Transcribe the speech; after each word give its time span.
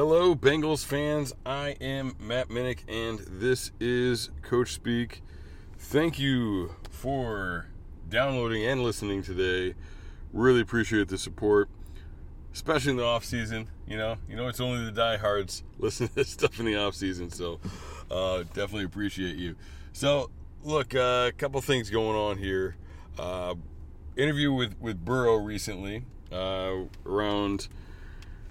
Hello, 0.00 0.36
Bengals 0.36 0.84
fans. 0.84 1.34
I 1.44 1.70
am 1.80 2.14
Matt 2.20 2.50
Minnick, 2.50 2.84
and 2.86 3.18
this 3.18 3.72
is 3.80 4.30
Coach 4.42 4.72
Speak. 4.72 5.24
Thank 5.76 6.20
you 6.20 6.76
for 6.88 7.66
downloading 8.08 8.64
and 8.64 8.84
listening 8.84 9.24
today. 9.24 9.74
Really 10.32 10.60
appreciate 10.60 11.08
the 11.08 11.18
support, 11.18 11.68
especially 12.54 12.92
in 12.92 12.96
the 12.98 13.04
off 13.04 13.24
season. 13.24 13.70
You 13.88 13.96
know, 13.96 14.18
you 14.28 14.36
know, 14.36 14.46
it's 14.46 14.60
only 14.60 14.84
the 14.84 14.92
diehards 14.92 15.64
listen 15.80 16.06
to 16.06 16.14
this 16.14 16.28
stuff 16.28 16.60
in 16.60 16.66
the 16.66 16.76
off 16.76 16.94
season, 16.94 17.28
so 17.28 17.58
uh, 18.08 18.44
definitely 18.54 18.84
appreciate 18.84 19.34
you. 19.34 19.56
So, 19.92 20.30
look, 20.62 20.94
uh, 20.94 20.98
a 20.98 21.02
uh, 21.02 21.30
couple 21.32 21.60
things 21.60 21.90
going 21.90 22.16
on 22.16 22.38
here. 22.38 22.76
Uh, 23.18 23.56
interview 24.16 24.52
with 24.52 24.80
with 24.80 25.04
Burrow 25.04 25.34
recently 25.34 26.04
uh, 26.30 26.84
around 27.04 27.66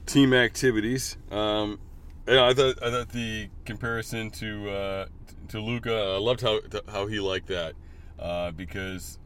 team 0.08 0.34
activities. 0.34 1.18
Um, 1.30 1.80
yeah, 2.28 2.46
I 2.46 2.54
thought 2.54 2.82
I 2.82 2.90
thought 2.90 3.10
the 3.10 3.50
comparison 3.66 4.32
to 4.32 4.70
uh, 4.70 5.06
to 5.50 5.62
Luka. 5.62 5.94
I 5.94 6.18
loved 6.18 6.42
how 6.42 6.60
how 6.90 7.06
he 7.06 7.20
liked 7.20 7.48
that 7.48 7.76
uh, 8.18 8.52
because 8.52 9.20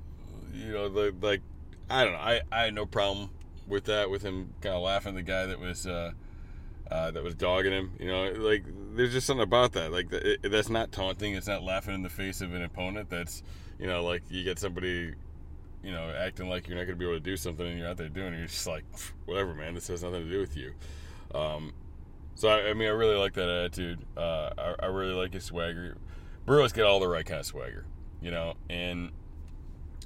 you 0.53 0.73
know 0.73 0.89
the, 0.89 1.15
like 1.21 1.41
I 1.89 2.03
don't 2.03 2.13
know 2.13 2.19
I, 2.19 2.41
I 2.51 2.63
had 2.65 2.73
no 2.73 2.85
problem 2.85 3.29
with 3.67 3.85
that 3.85 4.09
with 4.09 4.21
him 4.21 4.53
kind 4.61 4.75
of 4.75 4.81
laughing 4.81 5.15
the 5.15 5.23
guy 5.23 5.45
that 5.45 5.59
was 5.59 5.87
uh, 5.87 6.11
uh, 6.89 7.11
that 7.11 7.23
was 7.23 7.35
dogging 7.35 7.71
him. 7.71 7.93
You 7.99 8.07
know, 8.07 8.31
like 8.33 8.65
there's 8.95 9.13
just 9.13 9.25
something 9.25 9.43
about 9.43 9.73
that. 9.73 9.91
Like 9.91 10.11
it, 10.11 10.51
that's 10.51 10.69
not 10.69 10.91
taunting. 10.91 11.35
It's 11.35 11.47
not 11.47 11.63
laughing 11.63 11.95
in 11.95 12.03
the 12.03 12.09
face 12.09 12.41
of 12.41 12.53
an 12.53 12.63
opponent. 12.63 13.09
That's 13.09 13.43
you 13.79 13.87
know 13.87 14.03
like 14.03 14.23
you 14.29 14.43
get 14.43 14.59
somebody 14.59 15.13
you 15.83 15.91
know, 15.91 16.13
acting 16.17 16.49
like 16.49 16.67
you're 16.67 16.77
not 16.77 16.85
going 16.85 16.97
to 16.97 16.99
be 16.99 17.05
able 17.05 17.17
to 17.17 17.23
do 17.23 17.37
something 17.37 17.65
and 17.65 17.77
you're 17.77 17.87
out 17.87 17.97
there 17.97 18.09
doing 18.09 18.33
it. 18.33 18.37
You're 18.37 18.47
just 18.47 18.67
like, 18.67 18.83
whatever, 19.25 19.53
man. 19.53 19.73
This 19.73 19.87
has 19.87 20.03
nothing 20.03 20.23
to 20.23 20.29
do 20.29 20.39
with 20.39 20.55
you. 20.55 20.73
Um, 21.33 21.73
so, 22.35 22.49
I, 22.49 22.69
I, 22.69 22.73
mean, 22.73 22.87
I 22.87 22.91
really 22.91 23.15
like 23.15 23.33
that 23.33 23.49
attitude. 23.49 23.99
Uh, 24.15 24.49
I, 24.57 24.75
I, 24.83 24.85
really 24.87 25.13
like 25.13 25.33
his 25.33 25.45
swagger. 25.45 25.97
Burrow's 26.45 26.73
got 26.73 26.85
all 26.85 26.99
the 26.99 27.07
right 27.07 27.25
kind 27.25 27.39
of 27.39 27.45
swagger, 27.45 27.85
you 28.21 28.31
know, 28.31 28.55
and 28.69 29.11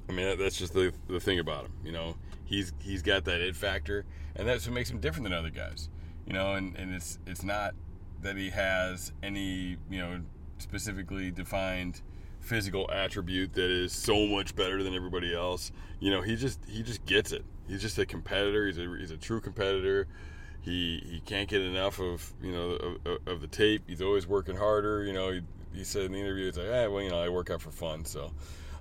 I 0.08 0.12
mean, 0.12 0.38
that's 0.38 0.56
just 0.56 0.72
the, 0.72 0.92
the 1.08 1.20
thing 1.20 1.38
about 1.38 1.64
him, 1.64 1.72
you 1.84 1.92
know. 1.92 2.16
He's 2.44 2.72
he's 2.78 3.02
got 3.02 3.24
that 3.24 3.40
it 3.40 3.56
factor, 3.56 4.04
and 4.36 4.46
that's 4.46 4.66
what 4.66 4.74
makes 4.74 4.88
him 4.88 5.00
different 5.00 5.24
than 5.24 5.32
other 5.32 5.50
guys, 5.50 5.88
you 6.26 6.32
know. 6.32 6.54
And, 6.54 6.76
and 6.76 6.94
it's 6.94 7.18
it's 7.26 7.42
not 7.42 7.74
that 8.22 8.36
he 8.36 8.50
has 8.50 9.12
any 9.22 9.76
you 9.90 9.98
know 9.98 10.20
specifically 10.58 11.32
defined 11.32 12.02
physical 12.46 12.88
attribute 12.90 13.52
that 13.54 13.70
is 13.70 13.92
so 13.92 14.26
much 14.26 14.54
better 14.54 14.82
than 14.82 14.94
everybody 14.94 15.34
else. 15.34 15.72
You 16.00 16.10
know, 16.10 16.22
he 16.22 16.36
just 16.36 16.60
he 16.66 16.82
just 16.82 17.04
gets 17.04 17.32
it. 17.32 17.44
He's 17.68 17.82
just 17.82 17.98
a 17.98 18.06
competitor. 18.06 18.66
He's 18.66 18.78
a 18.78 18.96
he's 18.98 19.10
a 19.10 19.16
true 19.16 19.40
competitor. 19.40 20.06
He 20.62 21.02
he 21.06 21.20
can't 21.20 21.48
get 21.48 21.62
enough 21.62 22.00
of 22.00 22.32
you 22.42 22.52
know 22.52 22.98
of, 23.04 23.18
of 23.26 23.40
the 23.40 23.48
tape. 23.48 23.82
He's 23.86 24.00
always 24.00 24.26
working 24.26 24.56
harder. 24.56 25.04
You 25.04 25.12
know, 25.12 25.30
he, 25.32 25.42
he 25.74 25.84
said 25.84 26.02
in 26.02 26.12
the 26.12 26.20
interview, 26.20 26.46
he's 26.46 26.56
like, 26.56 26.68
ah, 26.68 26.88
well, 26.88 27.02
you 27.02 27.10
know, 27.10 27.20
I 27.20 27.28
work 27.28 27.50
out 27.50 27.60
for 27.60 27.70
fun. 27.70 28.04
So, 28.04 28.32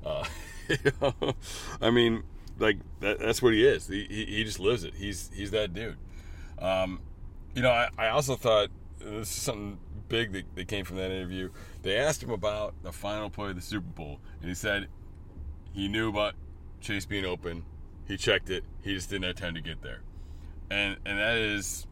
uh, 0.05 0.25
you 0.69 0.91
know, 1.01 1.35
I 1.81 1.89
mean, 1.89 2.23
like 2.59 2.77
that, 2.99 3.19
that's 3.19 3.41
what 3.41 3.53
he 3.53 3.65
is. 3.65 3.87
He, 3.87 4.05
he, 4.09 4.25
he 4.25 4.43
just 4.43 4.59
lives 4.59 4.83
it. 4.83 4.93
He's 4.95 5.31
he's 5.33 5.51
that 5.51 5.73
dude. 5.73 5.97
Um, 6.59 6.99
you 7.53 7.61
know, 7.61 7.71
I, 7.71 7.89
I 7.97 8.07
also 8.09 8.35
thought 8.35 8.69
this 8.99 9.29
is 9.29 9.41
something 9.41 9.77
big 10.07 10.33
that, 10.33 10.43
that 10.55 10.67
came 10.67 10.85
from 10.85 10.97
that 10.97 11.11
interview. 11.11 11.49
They 11.81 11.97
asked 11.97 12.21
him 12.21 12.31
about 12.31 12.73
the 12.83 12.91
final 12.91 13.29
play 13.29 13.49
of 13.49 13.55
the 13.55 13.61
Super 13.61 13.87
Bowl, 13.87 14.19
and 14.39 14.49
he 14.49 14.55
said 14.55 14.87
he 15.73 15.87
knew 15.87 16.09
about 16.09 16.35
Chase 16.81 17.05
being 17.05 17.25
open. 17.25 17.63
He 18.07 18.17
checked 18.17 18.49
it. 18.49 18.63
He 18.81 18.93
just 18.93 19.09
didn't 19.09 19.25
have 19.25 19.35
time 19.35 19.55
to 19.55 19.61
get 19.61 19.81
there, 19.81 20.01
and 20.69 20.97
and 21.05 21.19
that 21.19 21.37
is 21.37 21.87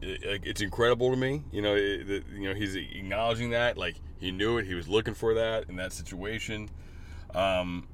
it, 0.00 0.42
it's 0.44 0.60
incredible 0.60 1.10
to 1.10 1.16
me. 1.16 1.42
You 1.52 1.62
know, 1.62 1.74
it, 1.74 2.24
you 2.32 2.48
know 2.48 2.54
he's 2.54 2.74
acknowledging 2.74 3.50
that, 3.50 3.76
like 3.76 3.96
he 4.18 4.30
knew 4.30 4.58
it. 4.58 4.66
He 4.66 4.74
was 4.74 4.88
looking 4.88 5.14
for 5.14 5.34
that 5.34 5.68
in 5.68 5.76
that 5.76 5.92
situation. 5.92 6.70
Um, 7.34 7.86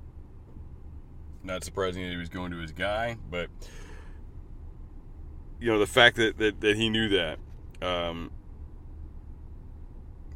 not 1.43 1.65
surprising 1.65 2.03
that 2.03 2.11
he 2.11 2.17
was 2.17 2.29
going 2.29 2.53
to 2.53 2.59
his 2.59 2.73
guy, 2.73 3.17
but 3.31 3.49
you 5.61 5.71
know 5.71 5.79
the 5.79 5.87
fact 5.87 6.17
that 6.17 6.39
that, 6.39 6.61
that 6.61 6.77
he 6.77 6.89
knew 6.89 7.09
that 7.09 7.39
um, 7.83 8.31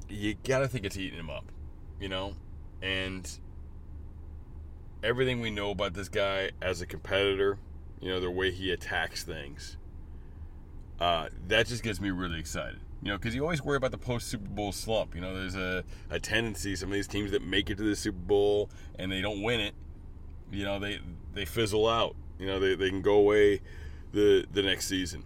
you 0.08 0.34
gotta 0.44 0.68
think 0.68 0.84
it's 0.84 0.96
eating 0.96 1.18
him 1.18 1.30
up 1.30 1.44
you 2.00 2.08
know? 2.08 2.34
And 2.80 3.28
everything 5.02 5.40
we 5.40 5.50
know 5.50 5.70
about 5.70 5.94
this 5.94 6.08
guy 6.08 6.50
as 6.60 6.80
a 6.80 6.86
competitor 6.86 7.58
you 8.00 8.08
know 8.08 8.20
the 8.20 8.30
way 8.30 8.50
he 8.50 8.72
attacks 8.72 9.22
things 9.22 9.76
uh, 11.00 11.28
that 11.46 11.66
just 11.66 11.82
gets 11.82 12.00
me 12.00 12.10
really 12.10 12.38
excited 12.38 12.80
you 13.02 13.08
know? 13.08 13.16
Because 13.16 13.34
you 13.34 13.42
always 13.42 13.62
worry 13.62 13.76
about 13.76 13.92
the 13.92 13.98
post 13.98 14.28
super 14.28 14.48
bowl 14.48 14.72
slump 14.72 15.14
you 15.14 15.20
know? 15.20 15.34
There's 15.34 15.56
a, 15.56 15.84
a 16.10 16.18
tendency 16.18 16.76
some 16.76 16.88
of 16.88 16.94
these 16.94 17.08
teams 17.08 17.30
that 17.32 17.42
make 17.42 17.70
it 17.70 17.76
to 17.78 17.84
the 17.84 17.96
super 17.96 18.18
bowl 18.18 18.70
and 18.98 19.10
they 19.10 19.20
don't 19.20 19.42
win 19.42 19.60
it 19.60 19.74
you 20.50 20.64
know 20.64 20.78
they 20.78 21.00
they 21.34 21.44
fizzle 21.44 21.88
out 21.88 22.14
you 22.38 22.46
know? 22.46 22.60
They, 22.60 22.74
they 22.74 22.88
can 22.90 23.02
go 23.02 23.14
away 23.14 23.60
the 24.12 24.46
the 24.52 24.62
next 24.62 24.86
season. 24.86 25.24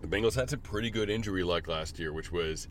The 0.00 0.06
Bengals 0.06 0.34
had 0.34 0.50
some 0.50 0.60
pretty 0.60 0.90
good 0.90 1.08
injury 1.08 1.42
luck 1.42 1.68
last 1.68 1.98
year, 1.98 2.12
which 2.12 2.30
was 2.30 2.68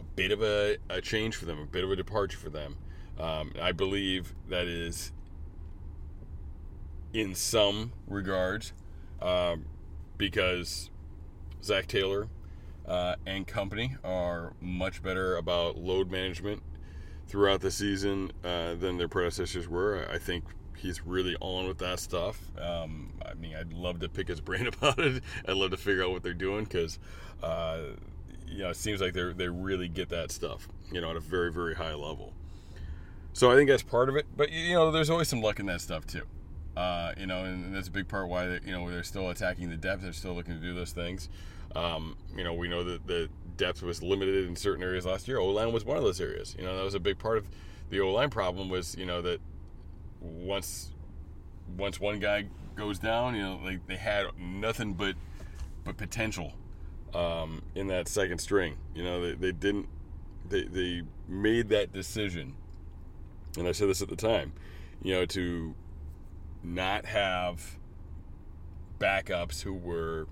a 0.00 0.04
bit 0.16 0.32
of 0.32 0.42
a, 0.42 0.76
a 0.90 1.00
change 1.00 1.36
for 1.36 1.46
them, 1.46 1.58
a 1.60 1.66
bit 1.66 1.84
of 1.84 1.90
a 1.90 1.96
departure 1.96 2.38
for 2.38 2.50
them. 2.50 2.76
Um, 3.18 3.52
I 3.60 3.72
believe 3.72 4.34
that 4.48 4.66
is, 4.66 5.12
in 7.12 7.34
some 7.34 7.92
regards, 8.06 8.72
um, 9.22 9.66
because 10.16 10.90
Zac 11.62 11.86
Taylor 11.86 12.28
uh, 12.86 13.16
and 13.26 13.46
company 13.46 13.96
are 14.04 14.54
much 14.60 15.02
better 15.02 15.36
about 15.36 15.76
load 15.76 16.10
management 16.10 16.62
throughout 17.26 17.60
the 17.60 17.70
season 17.70 18.32
uh, 18.44 18.74
than 18.74 18.96
their 18.96 19.08
predecessors 19.08 19.68
were. 19.68 20.08
I 20.10 20.18
think 20.18 20.44
he's 20.78 21.04
really 21.04 21.36
on 21.40 21.68
with 21.68 21.78
that 21.78 22.00
stuff. 22.00 22.40
Um, 22.60 23.12
I 23.24 23.34
mean, 23.34 23.54
I'd 23.54 23.72
love 23.72 24.00
to 24.00 24.08
pick 24.08 24.28
his 24.28 24.40
brain 24.48 24.66
about 24.66 24.98
it. 24.98 25.22
I'd 25.46 25.56
love 25.56 25.70
to 25.70 25.76
figure 25.76 26.04
out 26.04 26.10
what 26.10 26.22
they're 26.22 26.34
doing 26.34 26.64
because, 26.64 26.98
uh, 27.42 27.80
you 28.46 28.58
know, 28.58 28.70
it 28.70 28.76
seems 28.76 29.00
like 29.00 29.12
they 29.12 29.32
they 29.32 29.48
really 29.48 29.88
get 29.88 30.08
that 30.10 30.30
stuff, 30.30 30.68
you 30.90 31.00
know, 31.00 31.10
at 31.10 31.16
a 31.16 31.20
very 31.20 31.52
very 31.52 31.74
high 31.74 31.94
level. 31.94 32.32
So 33.32 33.52
I 33.52 33.54
think 33.54 33.68
that's 33.68 33.82
part 33.82 34.08
of 34.08 34.16
it. 34.16 34.26
But 34.36 34.50
you 34.50 34.74
know, 34.74 34.90
there's 34.90 35.10
always 35.10 35.28
some 35.28 35.42
luck 35.42 35.60
in 35.60 35.66
that 35.66 35.80
stuff 35.80 36.06
too. 36.06 36.22
Uh, 36.76 37.12
you 37.18 37.26
know, 37.26 37.44
and 37.44 37.74
that's 37.74 37.88
a 37.88 37.90
big 37.90 38.08
part 38.08 38.28
why 38.28 38.46
they, 38.46 38.60
you 38.64 38.72
know 38.72 38.88
they're 38.90 39.02
still 39.02 39.30
attacking 39.30 39.68
the 39.68 39.76
depth. 39.76 40.02
They're 40.02 40.12
still 40.12 40.34
looking 40.34 40.54
to 40.54 40.60
do 40.60 40.74
those 40.74 40.92
things. 40.92 41.28
Um, 41.74 42.16
you 42.34 42.44
know, 42.44 42.54
we 42.54 42.68
know 42.68 42.82
that 42.84 43.06
the 43.06 43.28
depth 43.56 43.82
was 43.82 44.02
limited 44.02 44.46
in 44.46 44.56
certain 44.56 44.82
areas 44.82 45.04
last 45.04 45.28
year. 45.28 45.38
O 45.38 45.48
line 45.48 45.72
was 45.72 45.84
one 45.84 45.96
of 45.96 46.02
those 46.02 46.20
areas. 46.20 46.54
You 46.58 46.64
know, 46.64 46.76
that 46.76 46.84
was 46.84 46.94
a 46.94 47.00
big 47.00 47.18
part 47.18 47.36
of 47.36 47.46
the 47.90 48.00
O 48.00 48.12
line 48.12 48.30
problem 48.30 48.68
was 48.68 48.96
you 48.96 49.06
know 49.06 49.20
that 49.22 49.40
once 50.20 50.90
once 51.76 52.00
one 52.00 52.18
guy 52.18 52.46
goes 52.74 52.98
down, 52.98 53.34
you 53.34 53.42
know, 53.42 53.60
like 53.62 53.86
they 53.86 53.96
had 53.96 54.26
nothing 54.38 54.94
but 54.94 55.14
but 55.84 55.96
potential 55.96 56.52
um, 57.14 57.62
in 57.74 57.86
that 57.88 58.08
second 58.08 58.38
string. 58.38 58.76
You 58.94 59.04
know, 59.04 59.20
they, 59.22 59.34
they 59.34 59.52
didn't 59.52 59.88
they 60.48 60.64
they 60.64 61.02
made 61.26 61.68
that 61.70 61.92
decision, 61.92 62.54
and 63.56 63.66
I 63.68 63.72
said 63.72 63.88
this 63.88 64.02
at 64.02 64.08
the 64.08 64.16
time, 64.16 64.52
you 65.02 65.14
know, 65.14 65.26
to 65.26 65.74
not 66.62 67.04
have 67.06 67.78
backups 68.98 69.62
who 69.62 69.74
were 69.74 70.26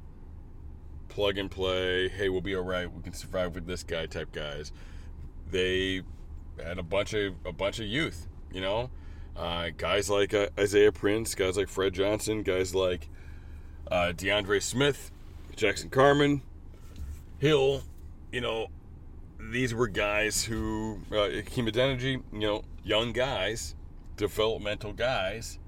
plug 1.08 1.38
and 1.38 1.50
play. 1.50 2.08
Hey, 2.08 2.28
we'll 2.28 2.40
be 2.40 2.54
all 2.56 2.64
right. 2.64 2.92
We 2.92 3.02
can 3.02 3.12
survive 3.12 3.54
with 3.54 3.66
this 3.66 3.82
guy 3.82 4.06
type 4.06 4.32
guys. 4.32 4.72
they 5.50 6.02
had 6.62 6.78
a 6.78 6.82
bunch 6.82 7.12
of 7.14 7.34
a 7.44 7.52
bunch 7.52 7.78
of 7.78 7.86
youth. 7.86 8.26
You 8.52 8.60
know, 8.60 8.90
uh, 9.36 9.70
guys 9.76 10.08
like 10.08 10.34
uh, 10.34 10.48
Isaiah 10.58 10.92
Prince, 10.92 11.34
guys 11.34 11.56
like 11.56 11.68
Fred 11.68 11.94
Johnson, 11.94 12.42
guys 12.42 12.74
like 12.74 13.08
uh, 13.90 14.12
D'Ante 14.12 14.60
Smith, 14.60 15.10
Jackson 15.54 15.90
Carman, 15.90 16.42
Hill. 17.38 17.82
You 18.32 18.40
know, 18.40 18.68
these 19.38 19.74
were 19.74 19.88
guys 19.88 20.44
who 20.44 21.00
uh, 21.12 21.24
you 21.24 22.22
know, 22.32 22.64
young 22.82 23.12
guys, 23.12 23.74
developmental 24.16 24.92
guys, 24.92 25.58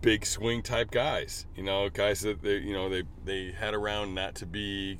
big 0.00 0.24
swing 0.24 0.62
type 0.62 0.90
guys. 0.90 1.46
You 1.56 1.64
know, 1.64 1.88
guys 1.88 2.20
that 2.20 2.42
they 2.42 2.58
you 2.58 2.72
know 2.72 2.88
they 2.88 3.02
they 3.24 3.52
had 3.52 3.74
around 3.74 4.14
not 4.14 4.36
to 4.36 4.46
be 4.46 4.98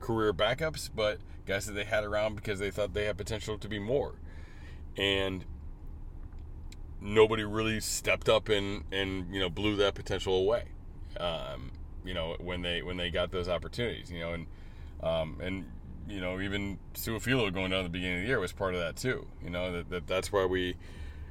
career 0.00 0.34
backups, 0.34 0.90
but 0.94 1.18
guys 1.46 1.66
that 1.66 1.72
they 1.72 1.84
had 1.84 2.04
around 2.04 2.36
because 2.36 2.58
they 2.58 2.70
thought 2.70 2.92
they 2.92 3.04
had 3.04 3.16
potential 3.16 3.58
to 3.58 3.68
be 3.68 3.78
more. 3.78 4.14
And 4.96 5.44
nobody 7.04 7.44
really 7.44 7.78
stepped 7.80 8.28
up 8.28 8.48
and 8.48 8.82
and 8.90 9.32
you 9.32 9.38
know 9.38 9.50
blew 9.50 9.76
that 9.76 9.94
potential 9.94 10.36
away. 10.36 10.64
Um, 11.20 11.70
you 12.04 12.14
know 12.14 12.36
when 12.40 12.62
they 12.62 12.82
when 12.82 12.96
they 12.96 13.10
got 13.10 13.30
those 13.30 13.48
opportunities. 13.48 14.10
You 14.10 14.20
know 14.20 14.32
and 14.32 14.46
um, 15.02 15.38
and 15.40 15.64
you 16.08 16.20
know 16.20 16.40
even 16.40 16.78
Su'a-Filo 16.94 17.50
going 17.52 17.70
down 17.70 17.80
at 17.80 17.84
the 17.84 17.88
beginning 17.90 18.16
of 18.16 18.22
the 18.22 18.28
year 18.28 18.40
was 18.40 18.52
part 18.52 18.74
of 18.74 18.80
that 18.80 18.96
too. 18.96 19.26
You 19.44 19.50
know 19.50 19.70
that, 19.72 19.90
that 19.90 20.06
that's 20.06 20.32
why 20.32 20.46
we 20.46 20.76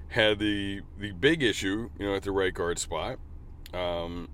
had 0.10 0.40
the 0.40 0.82
the 1.00 1.12
big 1.12 1.42
issue 1.42 1.90
you 2.00 2.06
know 2.06 2.16
at 2.16 2.24
the 2.24 2.32
right 2.32 2.54
guard 2.54 2.78
spot 2.78 3.18
um, 3.74 4.30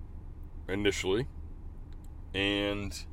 initially, 0.68 1.26
and 2.34 3.04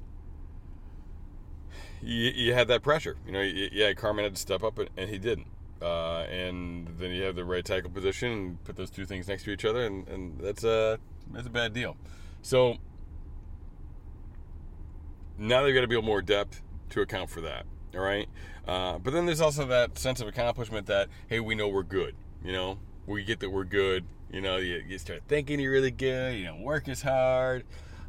you, 2.02 2.32
you 2.36 2.54
had 2.54 2.68
that 2.68 2.84
pressure. 2.84 3.16
You 3.26 3.32
know, 3.32 3.42
yeah, 3.42 3.94
Carman 3.94 4.26
had 4.26 4.36
to 4.36 4.42
step 4.42 4.64
up, 4.64 4.80
and 4.98 5.10
he 5.10 5.18
didn't. 5.18 5.48
Uh, 5.82 6.22
and 6.22 6.88
then 6.98 7.12
you 7.12 7.24
have 7.24 7.36
the 7.36 7.46
right 7.46 7.64
tackle 7.64 7.92
position 7.92 8.32
and 8.32 8.64
put 8.64 8.76
those 8.76 8.90
two 8.90 9.06
things 9.06 9.28
next 9.28 9.44
to 9.44 9.52
each 9.52 9.66
other, 9.66 9.86
and, 9.86 10.08
and 10.08 10.40
that's 10.40 10.64
a 10.64 11.00
that's 11.32 11.46
a 11.46 11.52
bad 11.52 11.74
deal. 11.74 11.96
So 12.42 12.78
now 15.38 15.62
they've 15.64 15.76
got 15.76 15.82
to 15.82 15.88
build 15.88 16.04
more 16.04 16.22
depth 16.22 16.62
to 16.92 17.02
account 17.02 17.30
for 17.30 17.42
that. 17.42 17.66
All 17.94 18.02
right, 18.02 18.28
uh, 18.68 18.98
but 18.98 19.14
then 19.14 19.26
there's 19.26 19.42
also 19.42 19.66
that 19.68 20.00
sense 20.00 20.20
of 20.20 20.28
accomplishment 20.28 20.88
that 20.88 21.10
hey, 21.28 21.40
we 21.40 21.54
know 21.54 21.68
we're 21.68 21.84
good. 21.84 22.16
You 22.44 22.54
know, 22.54 22.80
we 23.06 23.24
get 23.24 23.40
that 23.42 23.52
we're 23.52 23.64
good. 23.64 24.04
You 24.32 24.42
know, 24.42 24.58
you, 24.58 24.84
you 24.88 24.98
start 24.98 25.24
thinking 25.28 25.60
you're 25.60 25.72
really 25.72 25.92
good. 25.92 26.36
You 26.36 26.46
know, 26.46 26.58
work 26.58 26.88
is 26.88 27.02
hard. 27.02 27.64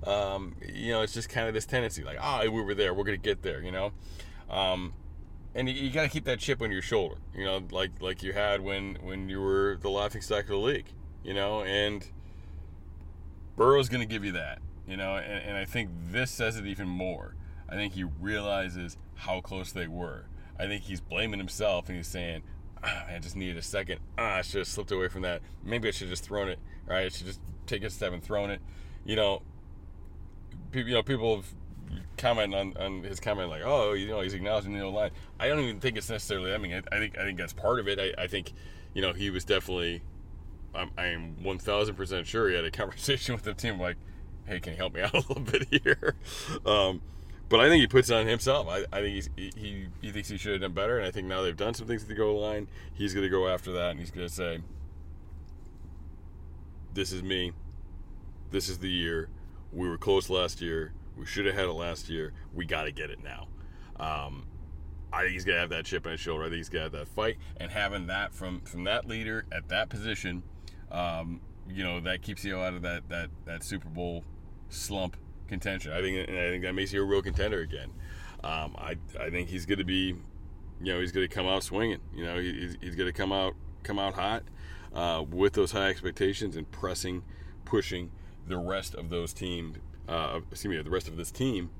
Um, 0.06 0.56
you 0.66 0.92
know, 0.92 1.02
it's 1.02 1.12
just 1.12 1.28
kind 1.28 1.48
of 1.48 1.54
this 1.54 1.66
tendency, 1.66 2.04
like, 2.04 2.18
oh, 2.20 2.48
we 2.50 2.62
were 2.62 2.74
there, 2.74 2.94
we're 2.94 3.04
gonna 3.04 3.16
get 3.16 3.42
there. 3.42 3.60
You 3.60 3.72
know, 3.72 3.92
um, 4.48 4.94
and 5.54 5.68
you, 5.68 5.74
you 5.74 5.90
got 5.90 6.02
to 6.02 6.08
keep 6.08 6.24
that 6.24 6.38
chip 6.38 6.62
on 6.62 6.70
your 6.70 6.82
shoulder, 6.82 7.16
you 7.34 7.44
know, 7.44 7.62
like 7.70 7.90
like 8.00 8.22
you 8.22 8.32
had 8.32 8.60
when 8.60 8.98
when 9.02 9.28
you 9.28 9.40
were 9.40 9.78
the 9.80 9.90
laughing 9.90 10.22
stock 10.22 10.44
of 10.44 10.48
the 10.48 10.56
league, 10.56 10.92
you 11.24 11.34
know, 11.34 11.62
and 11.62 12.10
Burrow's 13.56 13.88
going 13.88 14.00
to 14.00 14.06
give 14.06 14.24
you 14.24 14.32
that, 14.32 14.60
you 14.86 14.96
know, 14.96 15.16
and, 15.16 15.44
and 15.44 15.56
I 15.56 15.64
think 15.64 15.90
this 16.10 16.30
says 16.30 16.56
it 16.56 16.66
even 16.66 16.88
more. 16.88 17.34
I 17.68 17.74
think 17.74 17.94
he 17.94 18.04
realizes 18.04 18.96
how 19.14 19.40
close 19.40 19.72
they 19.72 19.86
were. 19.86 20.26
I 20.58 20.66
think 20.66 20.84
he's 20.84 21.00
blaming 21.00 21.38
himself 21.38 21.88
and 21.88 21.96
he's 21.96 22.06
saying, 22.06 22.42
ah, 22.82 23.06
I 23.08 23.18
just 23.18 23.36
needed 23.36 23.56
a 23.56 23.62
second. 23.62 24.00
Ah, 24.16 24.36
I 24.36 24.42
should 24.42 24.58
have 24.58 24.68
slipped 24.68 24.90
away 24.90 25.08
from 25.08 25.22
that. 25.22 25.42
Maybe 25.62 25.88
I 25.88 25.90
should 25.90 26.08
just 26.08 26.24
thrown 26.24 26.48
it. 26.48 26.58
Right? 26.86 27.04
I 27.04 27.08
should 27.08 27.26
just 27.26 27.40
take 27.66 27.84
a 27.84 27.90
step 27.90 28.12
and 28.12 28.22
thrown 28.22 28.50
it. 28.50 28.60
You 29.04 29.16
know, 29.16 29.42
you 30.72 30.84
know, 30.84 31.02
people 31.02 31.36
have 31.36 31.54
comment 32.16 32.54
on, 32.54 32.76
on 32.76 33.02
his 33.02 33.20
comment 33.20 33.48
like, 33.48 33.62
oh, 33.64 33.92
you 33.92 34.06
know, 34.06 34.20
he's 34.20 34.34
acknowledging 34.34 34.76
the 34.76 34.86
line. 34.86 35.10
I 35.38 35.48
don't 35.48 35.60
even 35.60 35.80
think 35.80 35.96
it's 35.96 36.10
necessarily. 36.10 36.52
I 36.52 36.58
mean, 36.58 36.72
I, 36.74 36.96
I 36.96 36.98
think 36.98 37.18
I 37.18 37.24
think 37.24 37.38
that's 37.38 37.52
part 37.52 37.78
of 37.78 37.88
it. 37.88 37.98
I, 37.98 38.22
I 38.22 38.26
think, 38.26 38.52
you 38.94 39.02
know, 39.02 39.12
he 39.12 39.30
was 39.30 39.44
definitely. 39.44 40.02
I'm, 40.74 40.90
I 40.98 41.06
am 41.06 41.42
one 41.42 41.58
thousand 41.58 41.94
percent 41.94 42.26
sure 42.26 42.48
he 42.48 42.54
had 42.54 42.64
a 42.64 42.70
conversation 42.72 43.34
with 43.34 43.44
the 43.44 43.54
team 43.54 43.80
like, 43.80 43.96
hey, 44.46 44.60
can 44.60 44.72
you 44.72 44.78
help 44.78 44.94
me 44.94 45.00
out 45.02 45.14
a 45.14 45.18
little 45.18 45.40
bit 45.40 45.68
here? 45.70 46.14
Um, 46.66 47.00
but 47.48 47.60
I 47.60 47.68
think 47.68 47.80
he 47.80 47.86
puts 47.86 48.10
it 48.10 48.14
on 48.14 48.26
himself. 48.26 48.68
I, 48.68 48.84
I 48.92 49.00
think 49.00 49.14
he's, 49.14 49.30
he 49.36 49.88
he 50.02 50.10
thinks 50.10 50.28
he 50.28 50.36
should 50.36 50.52
have 50.52 50.60
done 50.60 50.72
better, 50.72 50.98
and 50.98 51.06
I 51.06 51.10
think 51.10 51.26
now 51.26 51.42
they've 51.42 51.56
done 51.56 51.74
some 51.74 51.86
things 51.86 52.02
at 52.02 52.08
the 52.08 52.14
goal 52.14 52.40
line. 52.40 52.68
He's 52.92 53.14
going 53.14 53.24
to 53.24 53.30
go 53.30 53.48
after 53.48 53.72
that, 53.72 53.92
and 53.92 54.00
he's 54.00 54.10
going 54.10 54.26
to 54.26 54.32
say, 54.32 54.60
"This 56.92 57.12
is 57.12 57.22
me. 57.22 57.52
This 58.50 58.68
is 58.68 58.78
the 58.78 58.90
year. 58.90 59.28
We 59.72 59.88
were 59.88 59.98
close 59.98 60.30
last 60.30 60.60
year. 60.60 60.92
We 61.18 61.26
should 61.26 61.46
have 61.46 61.54
had 61.54 61.66
it 61.66 61.72
last 61.72 62.08
year. 62.08 62.32
We 62.54 62.64
got 62.64 62.84
to 62.84 62.92
get 62.92 63.10
it 63.10 63.18
now. 63.22 63.48
Um, 63.98 64.46
I 65.12 65.22
think 65.22 65.32
he's 65.32 65.44
gonna 65.44 65.58
have 65.58 65.70
that 65.70 65.86
chip 65.86 66.04
on 66.06 66.12
his 66.12 66.20
shoulder. 66.20 66.44
I 66.44 66.46
think 66.48 66.58
he's 66.58 66.68
gonna 66.68 66.84
have 66.84 66.92
that 66.92 67.08
fight, 67.08 67.38
and 67.56 67.70
having 67.70 68.06
that 68.08 68.34
from 68.34 68.60
from 68.60 68.84
that 68.84 69.06
leader 69.06 69.46
at 69.50 69.68
that 69.68 69.88
position, 69.88 70.42
um, 70.90 71.40
you 71.68 71.82
know, 71.82 72.00
that 72.00 72.22
keeps 72.22 72.44
you 72.44 72.58
out 72.58 72.74
of 72.74 72.82
that 72.82 73.08
that 73.08 73.30
that 73.46 73.64
Super 73.64 73.88
Bowl 73.88 74.24
slump 74.68 75.16
contention. 75.48 75.92
I 75.92 76.02
think, 76.02 76.28
I 76.28 76.32
think 76.50 76.62
that 76.62 76.74
makes 76.74 76.92
you 76.92 77.02
a 77.02 77.06
real 77.06 77.22
contender 77.22 77.60
again. 77.60 77.90
Um, 78.44 78.76
I 78.76 78.96
I 79.18 79.30
think 79.30 79.48
he's 79.48 79.64
gonna 79.64 79.84
be, 79.84 80.14
you 80.80 80.92
know, 80.92 81.00
he's 81.00 81.12
gonna 81.12 81.26
come 81.28 81.46
out 81.46 81.62
swinging. 81.62 82.00
You 82.14 82.24
know, 82.24 82.38
he's, 82.38 82.76
he's 82.80 82.94
gonna 82.94 83.12
come 83.12 83.32
out 83.32 83.54
come 83.82 83.98
out 83.98 84.12
hot 84.14 84.42
uh, 84.92 85.24
with 85.28 85.54
those 85.54 85.72
high 85.72 85.88
expectations 85.88 86.54
and 86.54 86.70
pressing, 86.70 87.22
pushing 87.64 88.10
the 88.46 88.58
rest 88.58 88.94
of 88.94 89.08
those 89.08 89.32
teams 89.32 89.78
uh, 90.08 90.40
excuse 90.50 90.70
me, 90.76 90.82
the 90.82 90.90
rest 90.90 91.08
of 91.08 91.16
this 91.16 91.30
team 91.30 91.70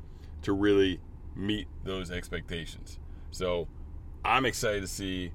to 0.42 0.52
really 0.52 1.00
meet 1.34 1.66
those 1.84 2.10
expectations. 2.10 2.98
So 3.30 3.68
I'm 4.24 4.44
excited 4.44 4.82
to 4.82 4.88
see 4.88 5.32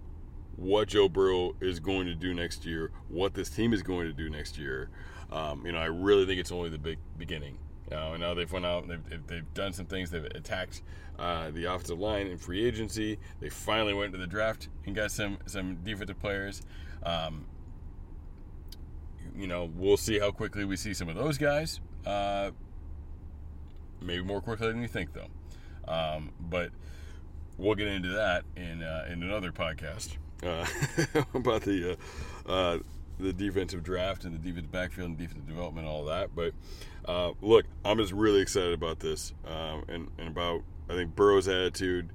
what 0.55 0.87
Joe 0.87 1.09
Burrow 1.09 1.55
is 1.61 1.79
going 1.79 2.05
to 2.05 2.15
do 2.15 2.33
next 2.33 2.65
year, 2.65 2.91
what 3.09 3.33
this 3.33 3.49
team 3.49 3.73
is 3.73 3.81
going 3.81 4.07
to 4.07 4.13
do 4.13 4.29
next 4.29 4.57
year. 4.57 4.89
Um, 5.31 5.65
you 5.65 5.71
know, 5.71 5.79
I 5.79 5.85
really 5.85 6.25
think 6.25 6.39
it's 6.39 6.51
only 6.51 6.69
the 6.69 6.77
big 6.77 6.99
beginning. 7.17 7.57
You 7.89 7.97
know, 7.97 8.15
now 8.15 8.33
they've 8.33 8.51
went 8.51 8.65
out, 8.65 8.87
they've, 8.87 9.27
they've 9.27 9.53
done 9.53 9.73
some 9.73 9.85
things, 9.85 10.11
they've 10.11 10.23
attacked 10.23 10.83
uh, 11.19 11.51
the 11.51 11.65
offensive 11.65 11.99
line 11.99 12.27
in 12.27 12.37
free 12.37 12.65
agency. 12.65 13.19
They 13.39 13.49
finally 13.49 13.93
went 13.93 14.11
to 14.13 14.17
the 14.17 14.27
draft 14.27 14.69
and 14.85 14.95
got 14.95 15.11
some 15.11 15.37
some 15.45 15.77
defensive 15.83 16.19
players. 16.19 16.61
Um, 17.03 17.45
you 19.35 19.47
know, 19.47 19.69
we'll 19.75 19.97
see 19.97 20.19
how 20.19 20.31
quickly 20.31 20.65
we 20.65 20.75
see 20.75 20.93
some 20.93 21.09
of 21.09 21.15
those 21.15 21.37
guys. 21.37 21.81
Uh, 22.05 22.51
maybe 24.03 24.23
more 24.23 24.41
quickly 24.41 24.67
than 24.67 24.81
you 24.81 24.87
think, 24.87 25.11
though. 25.13 25.91
Um, 25.91 26.31
but 26.39 26.71
we'll 27.57 27.75
get 27.75 27.87
into 27.87 28.09
that 28.09 28.43
in 28.55 28.83
uh, 28.83 29.05
in 29.09 29.23
another 29.23 29.51
podcast 29.51 30.17
uh, 30.43 30.65
about 31.33 31.61
the 31.63 31.97
uh, 32.47 32.51
uh, 32.51 32.79
the 33.19 33.33
defensive 33.33 33.83
draft 33.83 34.25
and 34.25 34.33
the 34.33 34.39
defensive 34.39 34.71
backfield 34.71 35.09
and 35.09 35.17
defensive 35.17 35.47
development, 35.47 35.87
and 35.87 35.95
all 35.95 36.05
that. 36.05 36.35
But 36.35 36.53
uh, 37.05 37.33
look, 37.41 37.65
I'm 37.85 37.97
just 37.97 38.13
really 38.13 38.41
excited 38.41 38.73
about 38.73 38.99
this 38.99 39.33
um, 39.45 39.83
and 39.87 40.09
and 40.17 40.27
about 40.29 40.61
I 40.89 40.93
think 40.93 41.15
Burrow's 41.15 41.47
attitude. 41.47 42.09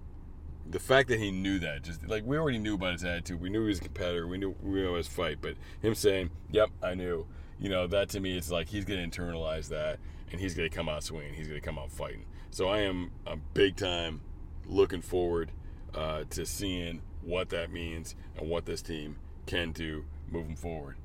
The 0.71 0.79
fact 0.79 1.09
that 1.09 1.19
he 1.19 1.31
knew 1.31 1.59
that, 1.61 1.83
just 1.83 2.07
like 2.07 2.27
we 2.27 2.37
already 2.37 2.59
knew 2.59 2.75
about 2.75 2.93
his 2.93 3.05
attitude, 3.05 3.41
we 3.41 3.49
knew 3.49 3.63
he 3.63 3.69
was 3.69 3.79
a 3.79 3.83
competitor, 3.83 4.27
we 4.27 4.37
knew 4.37 4.55
we 4.63 4.83
knew 4.83 4.95
his 4.95 5.09
fight, 5.09 5.39
but 5.41 5.55
him 5.81 5.95
saying, 5.95 6.31
"Yep, 6.51 6.71
I 6.83 6.95
knew," 6.95 7.27
you 7.61 7.69
know, 7.69 7.87
that 7.87 8.09
to 8.11 8.21
me, 8.21 8.37
it's 8.37 8.51
like 8.51 8.69
he's 8.69 8.85
going 8.85 9.11
to 9.11 9.21
internalize 9.21 9.69
that, 9.69 9.99
and 10.31 10.41
he's 10.41 10.55
going 10.55 10.69
to 10.69 10.75
come 10.75 10.89
out 10.89 11.03
swinging. 11.03 11.35
He's 11.35 11.49
going 11.49 11.61
to 11.61 11.65
come 11.65 11.79
out 11.79 11.91
fighting. 11.91 12.25
So 12.51 12.69
I 12.69 12.81
am 12.81 13.11
a 13.27 13.37
big 13.37 13.77
time 13.77 14.21
looking 14.67 15.03
forward 15.03 15.53
uh, 15.95 16.25
to 16.31 16.47
seeing 16.47 17.03
what 17.23 17.51
that 17.51 17.71
means 17.71 18.15
and 18.37 18.49
what 18.49 18.67
this 18.67 18.83
team 18.83 19.17
can 19.47 19.73
do 19.73 20.05
moving 20.31 20.57
forward. 20.57 20.97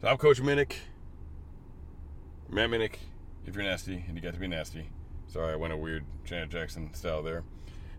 So 0.00 0.08
I'm 0.08 0.16
Coach 0.16 0.40
Minnick, 0.40 0.74
Matt 2.48 2.70
Minnick. 2.70 2.96
If 3.46 3.54
you're 3.54 3.64
nasty 3.64 4.04
and 4.06 4.16
you 4.16 4.22
got 4.22 4.34
to 4.34 4.40
be 4.40 4.48
nasty, 4.48 4.88
sorry 5.26 5.52
I 5.52 5.56
went 5.56 5.72
a 5.72 5.76
weird 5.76 6.04
Janet 6.24 6.50
Jackson 6.50 6.92
style 6.94 7.22
there. 7.22 7.42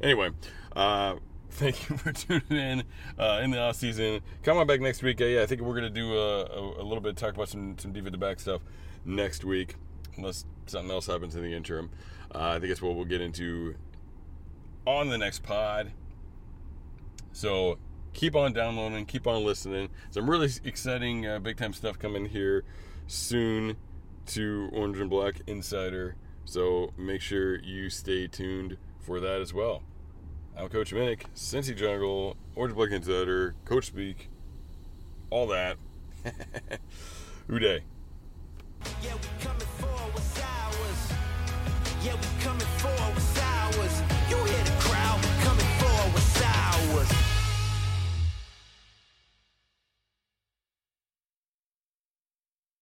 Anyway, 0.01 0.32
uh, 0.75 1.15
thank 1.55 1.89
you 1.89 1.98
for 1.98 2.13
tuning 2.13 2.43
in 2.50 2.84
uh, 3.20 3.41
in 3.43 3.51
the 3.51 3.60
off 3.60 3.75
season. 3.75 4.22
Come 4.41 4.58
on 4.58 4.67
back 4.67 4.79
next 4.79 5.03
week. 5.03 5.20
Yeah, 5.20 5.41
I 5.41 5.46
think 5.46 5.62
we're 5.62 5.75
gonna 5.75 5.89
do 5.89 6.17
a, 6.17 6.46
a, 6.46 6.81
a, 6.81 6.84
little 6.84 7.01
bit 7.01 7.17
talk 7.17 7.34
about 7.34 7.50
some 7.50 7.77
some 7.77 7.91
defensive 7.91 8.22
back 8.22 8.39
stuff 8.39 8.62
next 9.03 9.43
week 9.43 9.75
unless 10.15 10.46
something 10.65 10.89
else 10.89 11.08
happens 11.08 11.36
in 11.36 11.43
the 11.43 11.53
interim. 11.53 11.89
Uh, 12.34 12.53
I 12.55 12.60
think 12.60 12.72
it's 12.72 12.81
what 12.81 12.96
we'll 12.96 13.03
get 13.03 13.20
into 13.20 13.75
on 14.86 15.10
the 15.10 15.17
next 15.17 15.43
pod. 15.43 15.91
So 17.34 17.77
keep 18.13 18.36
on 18.36 18.53
downloading, 18.53 19.05
keep 19.05 19.27
on 19.27 19.43
listening. 19.43 19.89
Some 20.10 20.29
really 20.29 20.50
exciting 20.63 21.27
uh, 21.27 21.39
big 21.39 21.58
time 21.58 21.74
stuff 21.74 22.00
coming 22.00 22.27
here 22.27 22.63
soon 23.08 23.75
to 24.27 24.70
Orange 24.72 25.00
and 25.00 25.10
Black 25.10 25.41
Insider. 25.48 26.15
So 26.46 26.93
make 26.98 27.20
sure 27.20 27.60
you 27.60 27.89
stay 27.89 28.27
tuned 28.27 28.77
for 29.00 29.20
that 29.20 29.41
as 29.41 29.53
well. 29.53 29.84
Coach 30.70 30.94
Minnick, 30.94 31.24
Cincy 31.36 31.75
Jungle, 31.75 32.38
Orange 32.56 32.75
Black 32.75 32.91
Insider, 32.91 33.56
Coach 33.65 33.88
Speak, 33.88 34.30
all 35.30 35.48
that. 35.48 35.77
Who 37.48 37.60
Dey. 37.60 37.84
Yeah, 39.03 39.13
we 39.13 39.44
coming 39.44 39.68
for 39.77 39.88
what's 39.88 40.41
ours. 40.41 41.13
Yeah, 42.03 42.15
we 42.15 42.44
coming 42.44 42.68
for 42.77 42.89
what's 42.89 43.39
ours. 43.39 44.11